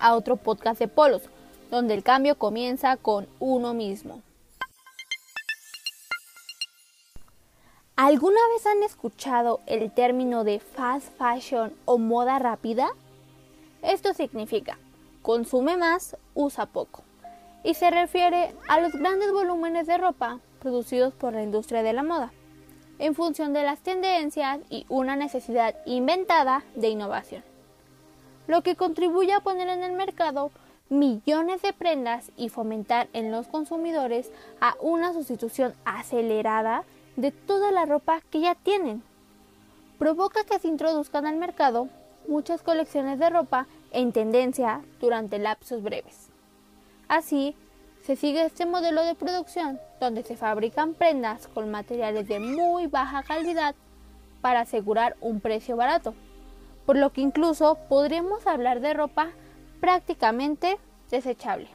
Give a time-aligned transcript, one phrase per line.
[0.00, 1.22] a otro podcast de Polos,
[1.70, 4.22] donde el cambio comienza con uno mismo.
[7.96, 12.88] ¿Alguna vez han escuchado el término de fast fashion o moda rápida?
[13.82, 14.78] Esto significa
[15.22, 17.02] consume más, usa poco,
[17.62, 22.02] y se refiere a los grandes volúmenes de ropa producidos por la industria de la
[22.02, 22.32] moda,
[22.98, 27.42] en función de las tendencias y una necesidad inventada de innovación,
[28.50, 30.50] lo que contribuye a poner en el mercado
[30.88, 36.82] millones de prendas y fomentar en los consumidores a una sustitución acelerada
[37.14, 39.04] de toda la ropa que ya tienen.
[40.00, 41.88] Provoca que se introduzcan al mercado
[42.26, 46.28] muchas colecciones de ropa en tendencia durante lapsos breves.
[47.06, 47.54] Así,
[48.02, 53.22] se sigue este modelo de producción donde se fabrican prendas con materiales de muy baja
[53.22, 53.76] calidad
[54.40, 56.14] para asegurar un precio barato,
[56.90, 59.30] por lo que incluso podríamos hablar de ropa
[59.78, 60.76] prácticamente
[61.08, 61.68] desechable.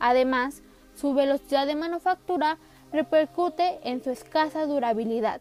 [0.00, 0.62] Además,
[0.96, 2.58] su velocidad de manufactura
[2.92, 5.40] repercute en su escasa durabilidad.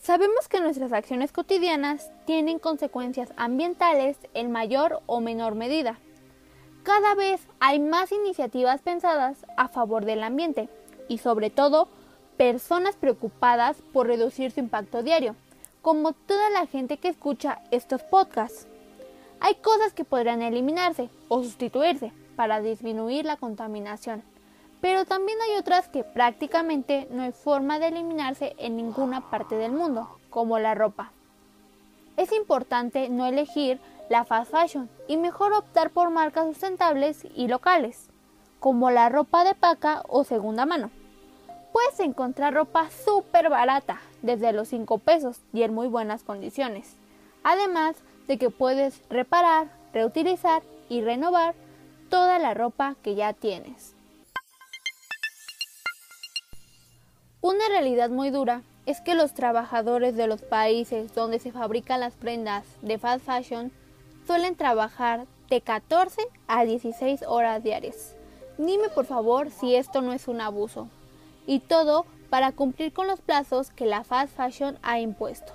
[0.00, 5.98] Sabemos que nuestras acciones cotidianas tienen consecuencias ambientales en mayor o menor medida.
[6.82, 10.70] Cada vez hay más iniciativas pensadas a favor del ambiente
[11.08, 11.88] y sobre todo
[12.38, 15.36] personas preocupadas por reducir su impacto diario,
[15.82, 18.68] como toda la gente que escucha estos podcasts.
[19.40, 24.22] Hay cosas que podrían eliminarse o sustituirse para disminuir la contaminación,
[24.80, 29.72] pero también hay otras que prácticamente no hay forma de eliminarse en ninguna parte del
[29.72, 31.10] mundo, como la ropa.
[32.16, 38.08] Es importante no elegir la fast fashion y mejor optar por marcas sustentables y locales,
[38.60, 40.90] como la ropa de paca o segunda mano.
[41.72, 46.96] Puedes encontrar ropa súper barata, desde los 5 pesos y en muy buenas condiciones.
[47.42, 47.96] Además
[48.28, 51.54] de que puedes reparar, reutilizar y renovar
[52.10, 53.94] toda la ropa que ya tienes.
[57.40, 62.14] Una realidad muy dura es que los trabajadores de los países donde se fabrican las
[62.14, 63.72] prendas de fast fashion
[64.26, 68.14] suelen trabajar de 14 a 16 horas diarias.
[68.58, 70.88] Dime por favor si esto no es un abuso.
[71.46, 75.52] Y todo para cumplir con los plazos que la fast fashion ha impuesto.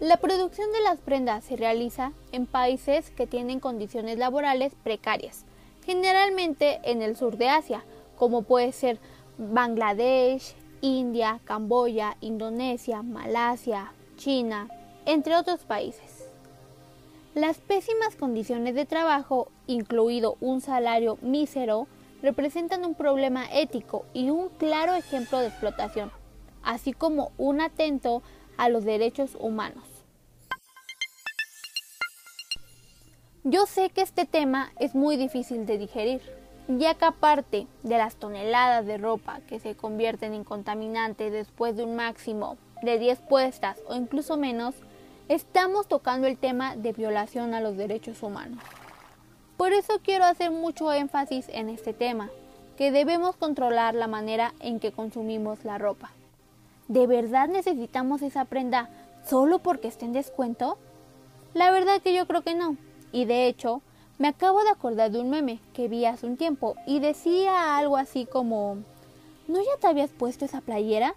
[0.00, 5.44] La producción de las prendas se realiza en países que tienen condiciones laborales precarias,
[5.84, 7.84] generalmente en el sur de Asia,
[8.16, 8.98] como puede ser
[9.36, 14.68] Bangladesh, India, Camboya, Indonesia, Malasia, China,
[15.04, 16.26] entre otros países.
[17.34, 21.86] Las pésimas condiciones de trabajo, incluido un salario mísero,
[22.22, 26.10] representan un problema ético y un claro ejemplo de explotación,
[26.62, 28.22] así como un atento
[28.56, 29.84] a los derechos humanos.
[33.42, 36.20] Yo sé que este tema es muy difícil de digerir,
[36.68, 41.84] ya que aparte de las toneladas de ropa que se convierten en contaminantes después de
[41.84, 44.74] un máximo de 10 puestas o incluso menos,
[45.28, 48.62] estamos tocando el tema de violación a los derechos humanos.
[49.60, 52.30] Por eso quiero hacer mucho énfasis en este tema,
[52.78, 56.12] que debemos controlar la manera en que consumimos la ropa.
[56.88, 58.88] ¿De verdad necesitamos esa prenda
[59.28, 60.78] solo porque esté en descuento?
[61.52, 62.78] La verdad que yo creo que no.
[63.12, 63.82] Y de hecho,
[64.16, 67.98] me acabo de acordar de un meme que vi hace un tiempo y decía algo
[67.98, 68.78] así como
[69.46, 71.14] ¿No ya te habías puesto esa playera?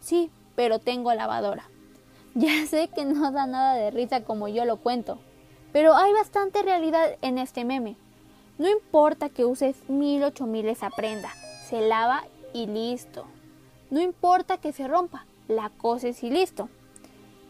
[0.00, 1.68] Sí, pero tengo lavadora.
[2.34, 5.18] Ya sé que no da nada de risa como yo lo cuento,
[5.76, 7.96] pero hay bastante realidad en este meme.
[8.56, 11.30] No importa que uses mil ocho mil esa prenda,
[11.68, 13.26] se lava y listo.
[13.90, 16.70] No importa que se rompa, la coses y listo.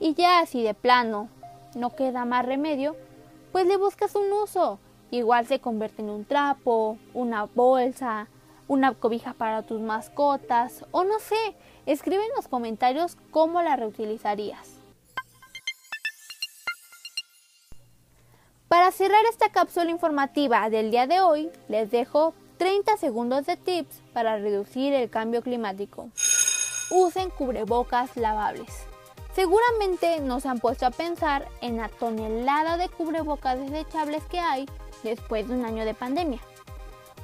[0.01, 1.29] Y ya así de plano
[1.77, 2.97] no queda más remedio,
[3.53, 4.81] pues le buscas un uso.
[5.13, 8.27] Igual se convierte en un trapo, una bolsa,
[8.67, 11.55] una cobija para tus mascotas o no sé,
[11.87, 14.76] escribe en los comentarios cómo la reutilizarías.
[18.69, 24.03] Para cerrar esta cápsula informativa del día de hoy, les dejo 30 segundos de tips
[24.13, 26.09] para reducir el cambio climático.
[26.91, 28.67] Usen cubrebocas lavables.
[29.37, 34.67] Seguramente nos han puesto a pensar en la tonelada de cubrebocas desechables que hay
[35.05, 36.41] después de un año de pandemia.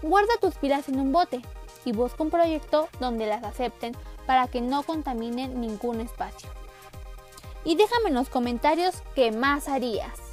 [0.01, 1.43] Guarda tus pilas en un bote
[1.85, 3.97] y busca un proyecto donde las acepten
[4.27, 6.49] para que no contaminen ningún espacio.
[7.65, 10.32] Y déjame en los comentarios qué más harías.